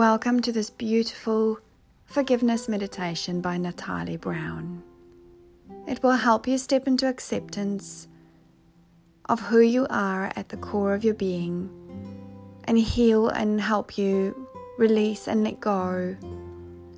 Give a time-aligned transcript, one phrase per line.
[0.00, 1.58] Welcome to this beautiful
[2.06, 4.82] forgiveness meditation by Natalie Brown.
[5.86, 8.08] It will help you step into acceptance
[9.26, 11.68] of who you are at the core of your being
[12.64, 16.16] and heal and help you release and let go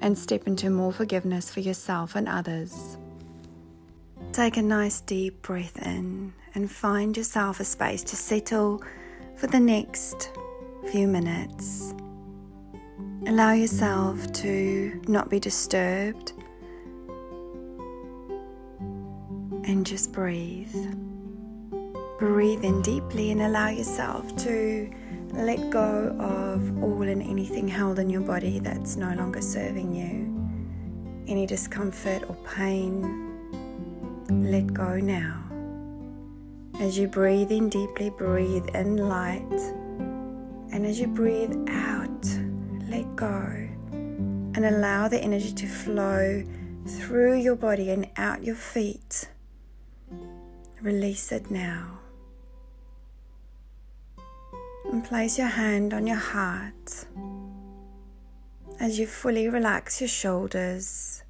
[0.00, 2.96] and step into more forgiveness for yourself and others.
[4.32, 8.82] Take a nice deep breath in and find yourself a space to settle
[9.36, 10.32] for the next
[10.90, 11.94] few minutes.
[13.26, 16.32] Allow yourself to not be disturbed
[19.64, 20.74] and just breathe.
[22.18, 24.90] Breathe in deeply and allow yourself to
[25.32, 30.34] let go of all and anything held in your body that's no longer serving you.
[31.30, 33.26] Any discomfort or pain,
[34.28, 35.44] let go now.
[36.80, 39.52] As you breathe in deeply, breathe in light.
[40.72, 42.07] And as you breathe out,
[43.18, 43.68] go
[44.54, 46.44] and allow the energy to flow
[46.86, 49.28] through your body and out your feet.
[50.80, 51.98] Release it now.
[54.84, 57.06] And place your hand on your heart
[58.78, 61.24] as you fully relax your shoulders.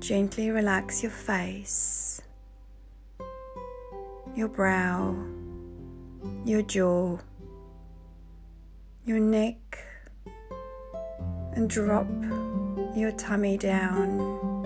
[0.00, 2.20] Gently relax your face,
[4.34, 5.16] your brow,
[6.44, 7.18] your jaw
[9.04, 9.84] your neck
[11.52, 12.06] and drop
[12.96, 14.64] your tummy down.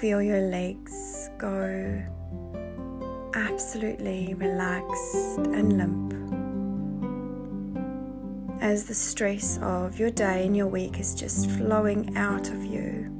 [0.00, 2.02] Feel your legs go
[3.34, 6.12] absolutely relaxed and limp.
[8.62, 13.12] As the stress of your day and your week is just flowing out of you.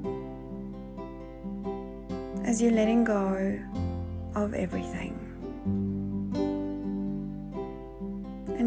[2.44, 3.60] As you're letting go
[4.34, 5.25] of everything.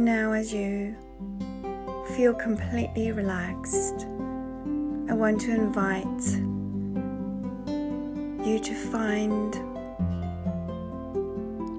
[0.10, 0.96] Now, as you
[2.16, 4.08] feel completely relaxed,
[5.08, 6.26] I want to invite
[8.44, 9.54] you to find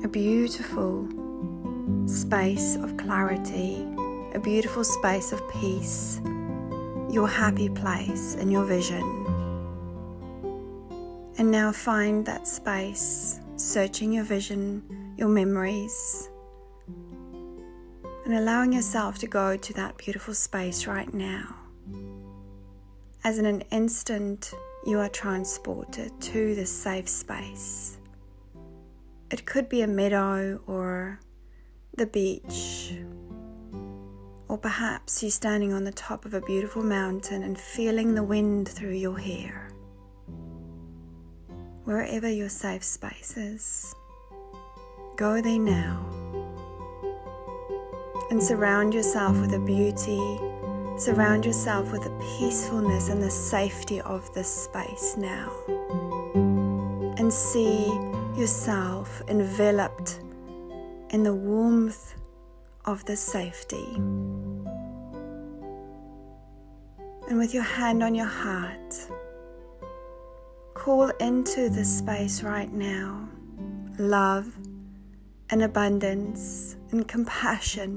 [0.04, 1.08] a beautiful
[2.06, 3.84] space of clarity,
[4.32, 6.20] a beautiful space of peace,
[7.10, 9.06] your happy place and your vision.
[11.36, 14.84] And now find that space, searching your vision,
[15.16, 16.30] your memories
[18.30, 21.52] and allowing yourself to go to that beautiful space right now.
[23.24, 24.54] As in an instant,
[24.86, 27.98] you are transported to this safe space.
[29.32, 31.18] It could be a meadow or
[31.96, 32.94] the beach,
[34.46, 38.68] or perhaps you're standing on the top of a beautiful mountain and feeling the wind
[38.68, 39.72] through your hair.
[41.82, 43.92] Wherever your safe space is,
[45.16, 46.19] go there now
[48.30, 50.38] and surround yourself with the beauty,
[50.98, 55.52] surround yourself with the peacefulness and the safety of this space now.
[57.18, 57.86] And see
[58.36, 60.20] yourself enveloped
[61.10, 62.14] in the warmth
[62.84, 63.84] of the safety.
[67.28, 68.94] And with your hand on your heart,
[70.74, 73.28] call into this space right now
[73.98, 74.56] love
[75.50, 77.96] and abundance and compassion.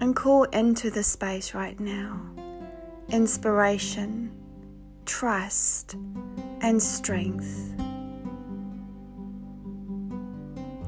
[0.00, 2.20] And call into the space right now
[3.08, 4.32] inspiration,
[5.04, 5.94] trust,
[6.60, 7.74] and strength.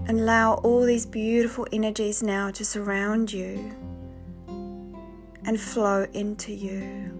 [0.06, 3.74] And allow all these beautiful energies now to surround you
[5.46, 7.10] and flow into you.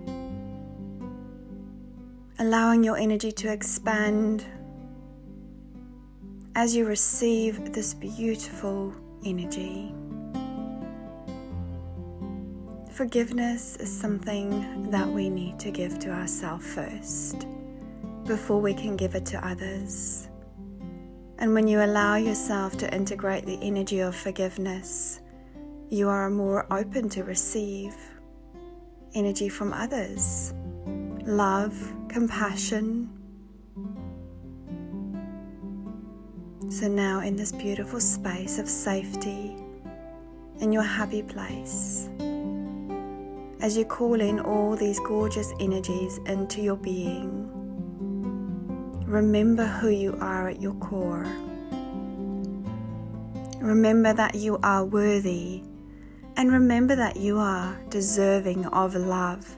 [2.38, 4.44] Allowing your energy to expand
[6.56, 8.94] as you receive this beautiful
[9.24, 9.92] energy.
[12.92, 17.48] Forgiveness is something that we need to give to ourselves first
[18.24, 20.28] before we can give it to others.
[21.40, 25.20] And when you allow yourself to integrate the energy of forgiveness,
[25.90, 27.96] you are more open to receive
[29.14, 30.54] energy from others
[31.26, 31.74] love,
[32.08, 33.13] compassion,
[36.70, 39.56] So now, in this beautiful space of safety,
[40.60, 42.08] in your happy place,
[43.60, 47.48] as you call in all these gorgeous energies into your being,
[49.06, 51.26] remember who you are at your core.
[53.60, 55.62] Remember that you are worthy,
[56.36, 59.56] and remember that you are deserving of love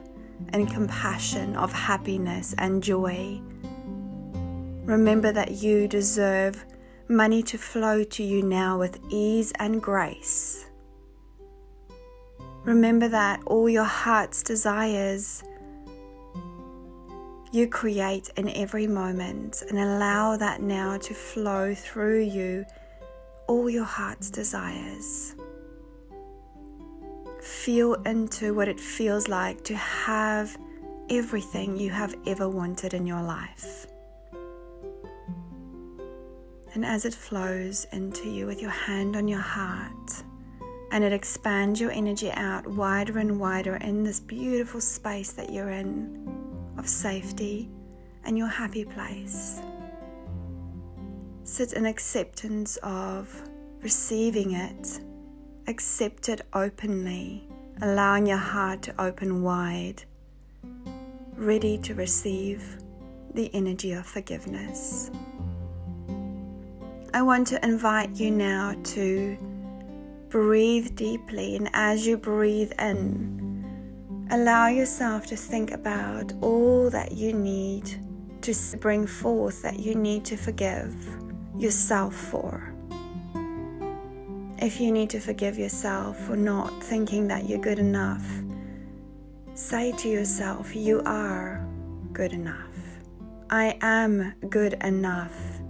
[0.49, 3.41] and compassion, of happiness and joy.
[4.85, 6.65] Remember that you deserve
[7.09, 10.65] money to flow to you now with ease and grace.
[12.63, 15.43] Remember that all your heart's desires
[17.51, 22.65] you create in every moment and allow that now to flow through you,
[23.47, 25.33] all your heart's desires.
[27.41, 30.57] Feel into what it feels like to have
[31.09, 33.87] everything you have ever wanted in your life.
[36.77, 40.23] And as it flows into you with your hand on your heart,
[40.91, 45.71] and it expands your energy out wider and wider in this beautiful space that you're
[45.71, 46.29] in
[46.77, 47.67] of safety
[48.25, 49.59] and your happy place.
[51.45, 53.27] Sit in acceptance of
[53.81, 54.99] receiving it,
[55.65, 57.49] accept it openly,
[57.81, 60.03] allowing your heart to open wide,
[61.33, 62.77] ready to receive
[63.33, 65.09] the energy of forgiveness.
[67.13, 69.37] I want to invite you now to
[70.29, 73.47] breathe deeply, and as you breathe in,
[74.29, 77.97] Allow yourself to think about all that you need
[78.41, 80.93] to bring forth that you need to forgive
[81.57, 82.73] yourself for.
[84.57, 88.27] If you need to forgive yourself for not thinking that you're good enough,
[89.53, 91.65] say to yourself, You are
[92.11, 92.75] good enough.
[93.49, 95.61] I am good enough.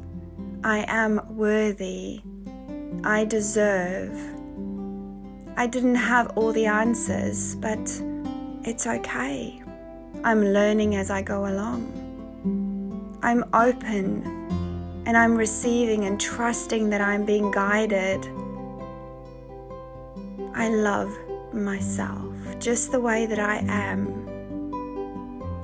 [0.63, 2.21] I am worthy.
[3.03, 4.13] I deserve.
[5.55, 7.79] I didn't have all the answers, but
[8.63, 9.61] it's okay.
[10.23, 11.93] I'm learning as I go along.
[13.23, 14.23] I'm open
[15.05, 18.25] and I'm receiving and trusting that I'm being guided.
[20.53, 21.15] I love
[21.53, 24.27] myself just the way that I am.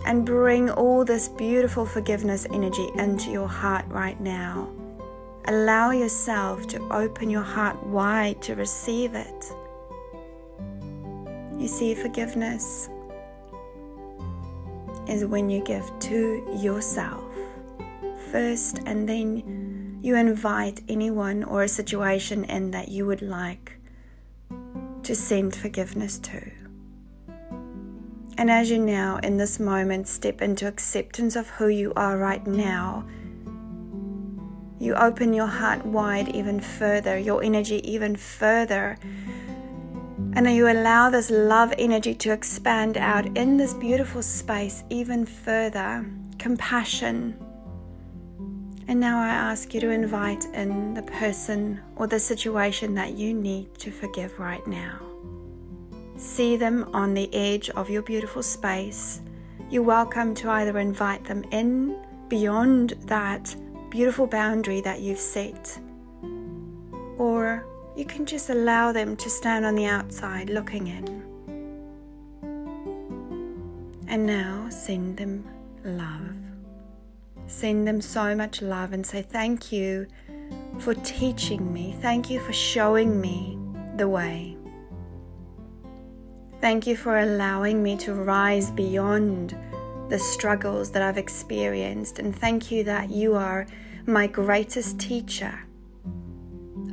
[0.05, 4.69] And bring all this beautiful forgiveness energy into your heart right now.
[5.45, 9.53] Allow yourself to open your heart wide to receive it.
[11.57, 12.89] You see, forgiveness
[15.07, 17.23] is when you give to yourself
[18.31, 23.73] first and then you invite anyone or a situation in that you would like
[25.03, 26.51] to send forgiveness to.
[28.37, 32.45] And as you now, in this moment, step into acceptance of who you are right
[32.47, 33.05] now,
[34.83, 38.97] you open your heart wide even further, your energy even further
[40.35, 46.05] and you allow this love energy to expand out in this beautiful space even further.
[46.39, 47.37] Compassion.
[48.87, 53.33] And now I ask you to invite in the person or the situation that you
[53.33, 54.99] need to forgive right now.
[56.17, 59.21] See them on the edge of your beautiful space.
[59.69, 61.95] You're welcome to either invite them in
[62.27, 63.55] beyond that
[63.93, 65.79] beautiful boundary that you've set
[67.19, 67.63] or
[67.95, 71.05] you can just allow them to stand on the outside looking in.
[74.07, 75.45] And now send them
[75.83, 76.33] love.
[77.45, 80.07] Send them so much love and say, Thank you
[80.79, 81.95] for teaching me.
[82.01, 83.59] Thank you for showing me
[83.95, 84.57] the way.
[86.61, 89.55] Thank you for allowing me to rise beyond
[90.09, 92.19] the struggles that I've experienced.
[92.19, 93.65] And thank you that you are
[94.05, 95.59] my greatest teacher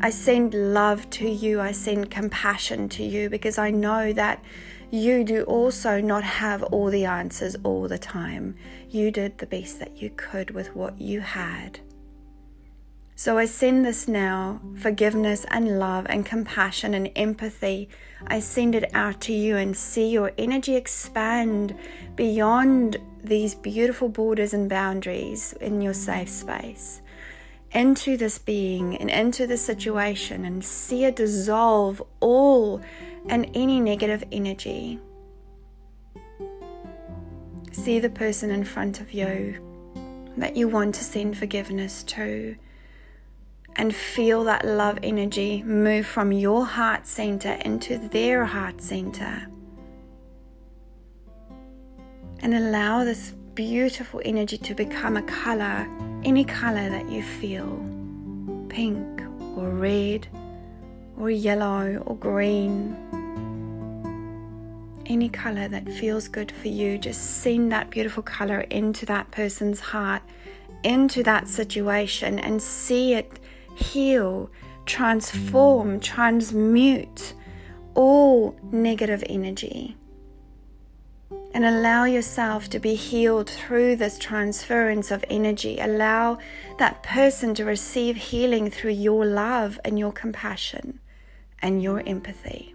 [0.03, 4.43] I send love to you, I send compassion to you because I know that
[4.90, 8.57] you do also not have all the answers all the time.
[8.88, 11.81] You did the best that you could with what you had.
[13.21, 17.91] So I send this now forgiveness and love and compassion and empathy.
[18.27, 21.77] I send it out to you and see your energy expand
[22.17, 27.03] beyond these beautiful borders and boundaries in your safe space
[27.73, 32.81] into this being and into the situation and see it dissolve all
[33.29, 34.99] and any negative energy.
[37.73, 39.93] See the person in front of you
[40.39, 42.57] that you want to send forgiveness to
[43.77, 49.47] and feel that love energy move from your heart center into their heart center.
[52.43, 55.87] And allow this beautiful energy to become a color,
[56.25, 57.79] any color that you feel
[58.69, 59.23] pink
[59.57, 60.27] or red
[61.19, 62.97] or yellow or green.
[65.07, 69.81] Any color that feels good for you, just send that beautiful color into that person's
[69.81, 70.23] heart,
[70.85, 73.41] into that situation, and see it
[73.75, 74.50] heal,
[74.87, 75.99] transform, hmm.
[75.99, 77.35] transmute
[77.95, 79.97] all negative energy
[81.53, 85.79] and allow yourself to be healed through this transference of energy.
[85.81, 86.39] Allow
[86.79, 91.00] that person to receive healing through your love and your compassion
[91.61, 92.75] and your empathy.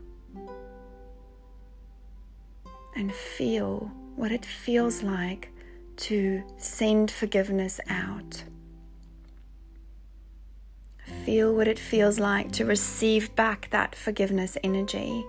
[2.96, 5.52] and feel what it feels like
[5.98, 8.44] to send forgiveness out.
[11.24, 15.26] Feel what it feels like to receive back that forgiveness energy.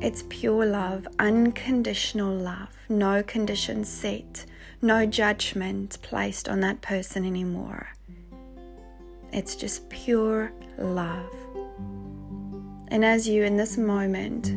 [0.00, 4.46] It's pure love, unconditional love, no conditions set,
[4.80, 7.90] no judgment placed on that person anymore.
[9.32, 11.34] It's just pure love.
[12.88, 14.48] And as you in this moment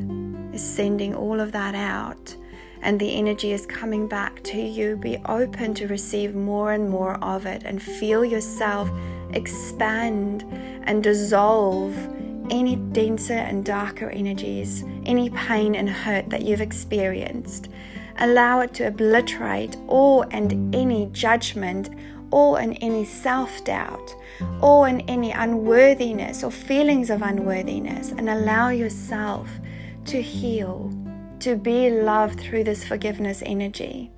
[0.55, 2.36] is sending all of that out
[2.82, 7.15] and the energy is coming back to you, be open to receive more and more
[7.24, 8.89] of it and feel yourself
[9.35, 10.43] expand
[10.83, 11.95] and dissolve
[12.49, 17.69] any denser and darker energies, any pain and hurt that you've experienced.
[18.17, 21.89] Allow it to obliterate all and any judgment,
[22.31, 24.15] all and any self doubt,
[24.61, 29.49] all and any unworthiness or feelings of unworthiness, and allow yourself
[30.05, 30.93] to heal,
[31.39, 34.11] to be loved through this forgiveness energy.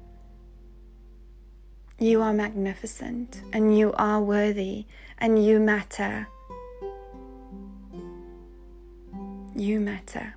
[1.98, 4.86] You are magnificent and you are worthy
[5.17, 6.27] and you matter.
[9.55, 10.36] You matter.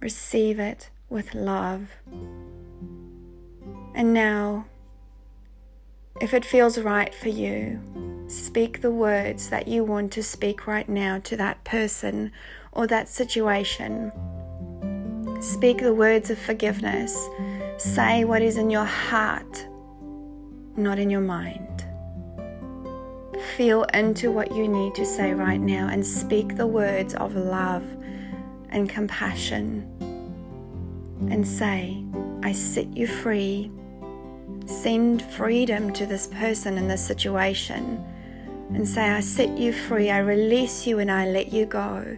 [0.00, 1.90] Receive it with love.
[3.94, 4.66] And now,
[6.20, 7.80] if it feels right for you,
[8.28, 12.32] speak the words that you want to speak right now to that person
[12.72, 14.12] or that situation.
[15.40, 17.16] Speak the words of forgiveness.
[17.78, 19.66] Say what is in your heart,
[20.76, 21.69] not in your mind.
[23.60, 27.84] Feel into what you need to say right now and speak the words of love
[28.70, 29.86] and compassion.
[31.30, 32.02] And say,
[32.42, 33.70] I set you free.
[34.64, 38.02] Send freedom to this person in this situation.
[38.72, 40.10] And say, I set you free.
[40.10, 42.16] I release you and I let you go.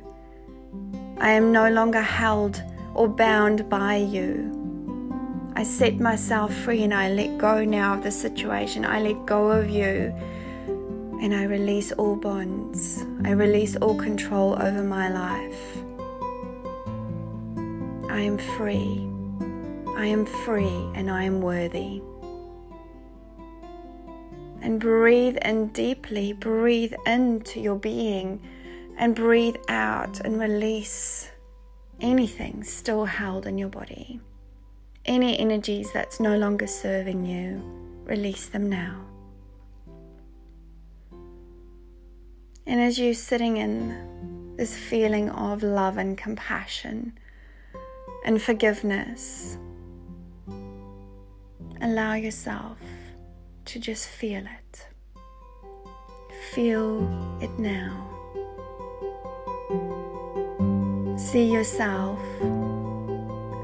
[1.18, 2.62] I am no longer held
[2.94, 5.10] or bound by you.
[5.56, 8.84] I set myself free and I let go now of the situation.
[8.84, 10.14] I let go of you
[11.22, 13.04] and I release all bonds.
[13.24, 15.76] I release all control over my life.
[18.10, 19.08] I am free.
[19.96, 22.02] I am free and I am worthy.
[24.62, 28.42] And breathe in deeply, breathe into your being
[28.98, 31.30] and breathe out and release
[32.00, 34.20] anything still held in your body.
[35.04, 37.62] Any energies that's no longer serving you,
[38.06, 39.11] release them now.
[42.66, 47.18] And as you're sitting in this feeling of love and compassion
[48.24, 49.58] and forgiveness,
[51.80, 52.78] allow yourself
[53.64, 54.86] to just feel it.
[56.52, 57.00] Feel
[57.40, 58.08] it now.
[61.16, 62.20] See yourself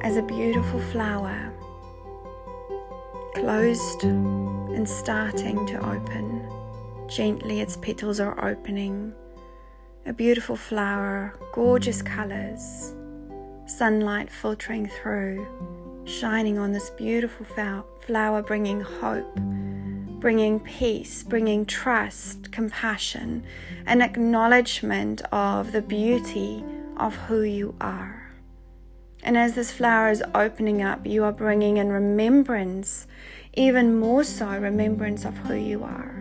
[0.02, 1.52] as a beautiful flower,
[3.34, 6.57] closed and starting to open.
[7.08, 9.14] Gently, its petals are opening.
[10.04, 12.94] A beautiful flower, gorgeous colors,
[13.66, 15.46] sunlight filtering through,
[16.04, 17.46] shining on this beautiful
[18.00, 19.34] flower, bringing hope,
[20.20, 23.42] bringing peace, bringing trust, compassion,
[23.86, 26.62] an acknowledgement of the beauty
[26.98, 28.32] of who you are.
[29.22, 33.06] And as this flower is opening up, you are bringing in remembrance,
[33.54, 36.17] even more so, remembrance of who you are.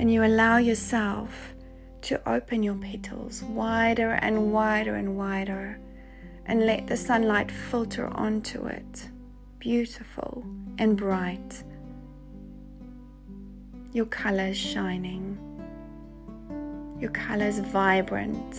[0.00, 1.52] And you allow yourself
[2.00, 5.78] to open your petals wider and wider and wider
[6.46, 9.10] and let the sunlight filter onto it,
[9.58, 10.42] beautiful
[10.78, 11.62] and bright.
[13.92, 15.38] Your colors shining
[16.98, 18.56] your colors vibrant.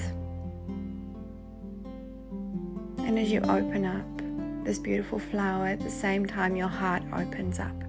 [2.99, 7.59] And as you open up this beautiful flower, at the same time, your heart opens
[7.59, 7.83] up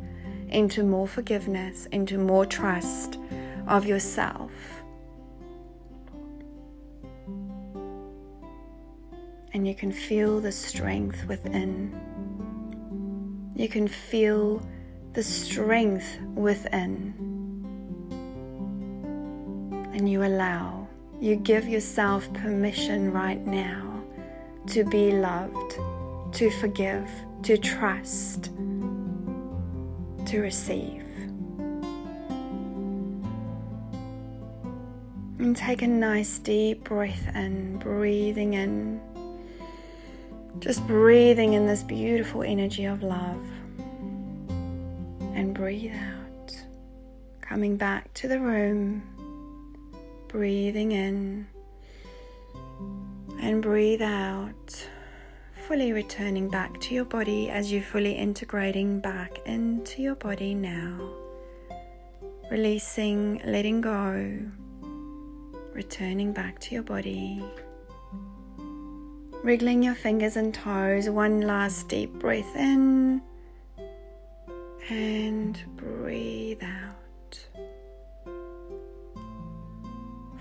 [0.49, 3.19] into more forgiveness, into more trust
[3.67, 4.53] of yourself.
[9.55, 11.93] And you can feel the strength within.
[13.55, 14.67] You can feel
[15.13, 17.33] the strength within
[19.93, 20.89] and you allow,
[21.21, 24.03] you give yourself permission right now
[24.67, 25.79] to be loved,
[26.33, 27.09] to forgive,
[27.43, 28.47] to trust,
[30.27, 31.02] to receive.
[35.43, 39.01] And take a nice deep breath in, breathing in,
[40.61, 43.45] just breathing in this beautiful energy of love.
[45.35, 46.57] And breathe out,
[47.41, 49.03] coming back to the room.
[50.29, 51.49] Breathing in,
[53.41, 54.89] And breathe out,
[55.67, 61.11] fully returning back to your body as you're fully integrating back into your body now.
[62.49, 64.39] Releasing, letting go,
[65.73, 67.43] returning back to your body.
[69.43, 73.21] Wriggling your fingers and toes, one last deep breath in
[74.89, 77.47] and breathe out.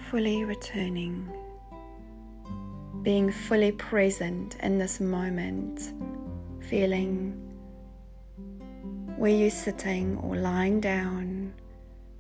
[0.10, 1.30] Fully returning
[3.04, 5.94] being fully present in this moment,
[6.70, 7.32] feeling
[9.18, 11.54] where you're sitting or lying down,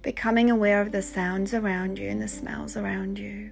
[0.01, 3.51] becoming aware of the sounds around you and the smells around you.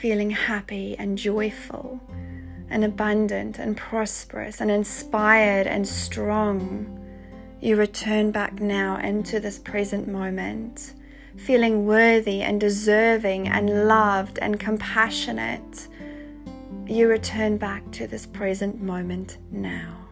[0.00, 2.00] Feeling happy and joyful
[2.70, 6.94] and abundant and prosperous and inspired and strong.
[7.60, 10.94] You return back now into this present moment
[11.38, 15.88] feeling worthy and deserving and loved and compassionate,
[16.86, 20.07] you return back to this present moment now.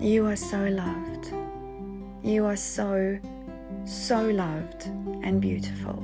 [0.00, 1.32] You are so loved.
[2.22, 3.18] You are so,
[3.84, 4.86] so loved
[5.24, 6.02] and beautiful.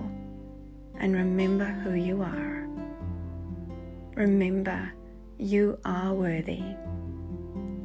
[0.99, 2.67] And remember who you are.
[4.17, 4.93] Remember,
[5.39, 6.63] you are worthy.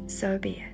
[0.08, 0.69] So be it.